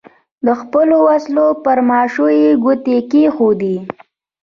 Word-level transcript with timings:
د 0.45 0.47
خپلو 0.61 0.95
وسلو 1.07 1.47
پر 1.63 1.77
ماشو 1.89 2.25
یې 2.39 2.51
ګوتې 2.63 2.97
کېښودې. 3.11 3.75